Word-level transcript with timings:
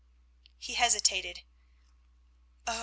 He 0.57 0.73
hesitated. 0.73 1.41
Oh! 2.65 2.79